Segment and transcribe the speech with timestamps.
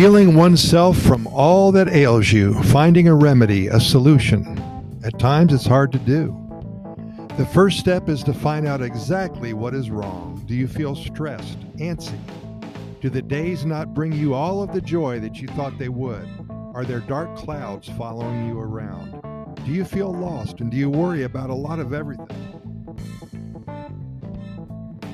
[0.00, 4.58] Healing oneself from all that ails you, finding a remedy, a solution.
[5.04, 6.34] At times it's hard to do.
[7.36, 10.42] The first step is to find out exactly what is wrong.
[10.46, 12.18] Do you feel stressed, antsy?
[13.02, 16.26] Do the days not bring you all of the joy that you thought they would?
[16.72, 19.20] Are there dark clouds following you around?
[19.66, 22.59] Do you feel lost and do you worry about a lot of everything?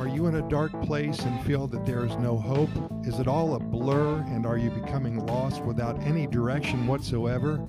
[0.00, 2.70] Are you in a dark place and feel that there is no hope?
[3.06, 7.62] Is it all a blur and are you becoming lost without any direction whatsoever?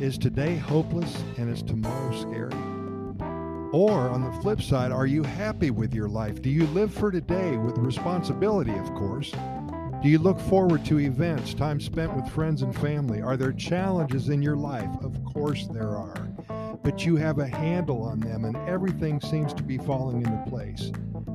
[0.00, 2.52] Is today hopeless and is tomorrow scary?
[3.70, 6.42] Or on the flip side, are you happy with your life?
[6.42, 9.30] Do you live for today with responsibility, of course?
[10.02, 13.22] Do you look forward to events, time spent with friends and family?
[13.22, 14.90] Are there challenges in your life?
[15.00, 16.28] Of course there are.
[16.82, 20.90] But you have a handle on them and everything seems to be falling into place.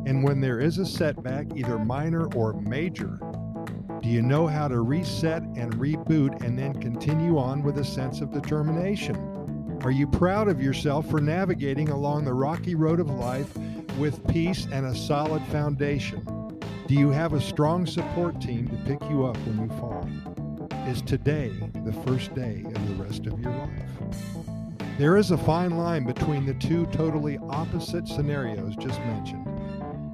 [0.06, 3.20] And when there is a setback, either minor or major,
[4.02, 8.20] do you know how to reset and reboot and then continue on with a sense
[8.20, 9.80] of determination?
[9.84, 13.56] Are you proud of yourself for navigating along the rocky road of life
[13.98, 16.26] with peace and a solid foundation?
[16.88, 20.10] Do you have a strong support team to pick you up when you fall?
[20.86, 21.54] Is today
[21.86, 23.84] the first day of the rest of your life?
[24.98, 29.53] There is a fine line between the two totally opposite scenarios just mentioned.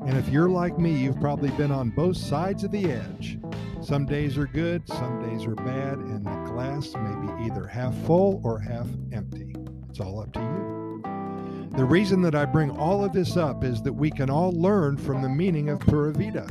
[0.09, 3.37] And if you're like me, you've probably been on both sides of the edge.
[3.79, 7.95] Some days are good, some days are bad, and the glass may be either half
[8.07, 9.53] full or half empty.
[9.87, 11.69] It's all up to you.
[11.77, 14.97] The reason that I bring all of this up is that we can all learn
[14.97, 16.47] from the meaning of Pura Vida.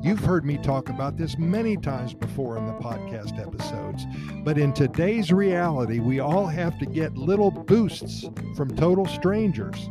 [0.00, 4.06] You've heard me talk about this many times before in the podcast episodes,
[4.44, 9.88] but in today's reality, we all have to get little boosts from total strangers.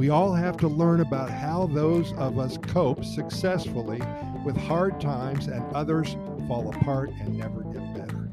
[0.00, 4.00] We all have to learn about how those of us cope successfully
[4.46, 6.16] with hard times and others
[6.48, 8.30] fall apart and never get better.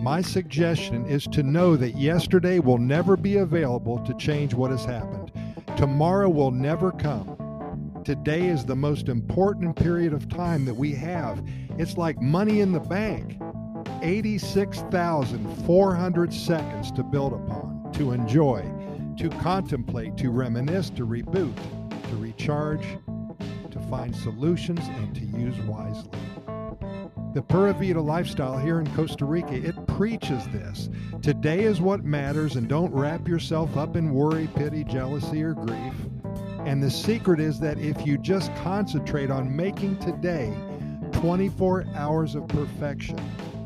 [0.00, 4.84] My suggestion is to know that yesterday will never be available to change what has
[4.84, 5.32] happened.
[5.76, 7.34] Tomorrow will never come.
[8.04, 11.42] Today is the most important period of time that we have.
[11.70, 13.36] It's like money in the bank
[14.00, 18.77] 86,400 seconds to build upon, to enjoy
[19.18, 21.54] to contemplate, to reminisce, to reboot,
[22.08, 22.98] to recharge,
[23.70, 26.10] to find solutions, and to use wisely.
[27.34, 30.88] The Pura Vida lifestyle here in Costa Rica, it preaches this.
[31.20, 35.94] Today is what matters, and don't wrap yourself up in worry, pity, jealousy, or grief.
[36.64, 40.56] And the secret is that if you just concentrate on making today
[41.12, 43.18] 24 hours of perfection,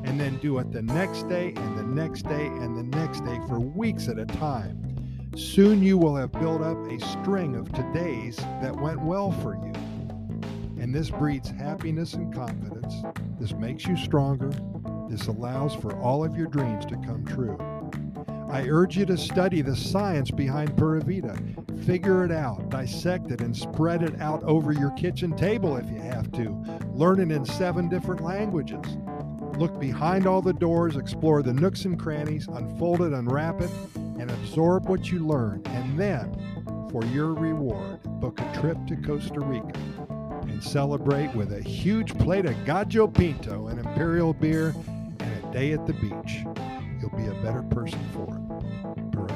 [0.04, 3.38] and then do it the next day and the next day and the next day
[3.48, 4.91] for weeks at a time,
[5.34, 9.72] Soon you will have built up a string of todays that went well for you.
[10.78, 12.94] And this breeds happiness and confidence.
[13.41, 14.50] This makes you stronger.
[15.09, 17.56] This allows for all of your dreams to come true.
[18.50, 21.34] I urge you to study the science behind Pura Vida.
[21.87, 26.00] Figure it out, dissect it, and spread it out over your kitchen table if you
[26.00, 26.62] have to.
[26.93, 28.99] Learn it in seven different languages.
[29.56, 33.70] Look behind all the doors, explore the nooks and crannies, unfold it, unwrap it,
[34.19, 35.62] and absorb what you learn.
[35.67, 36.33] And then,
[36.91, 39.78] for your reward, book a trip to Costa Rica
[40.43, 44.75] and celebrate with a huge plate of Gallo Pinto, an imperial beer,
[45.19, 46.45] and a day at the beach.
[47.00, 49.12] You'll be a better person for it.
[49.12, 49.33] Pura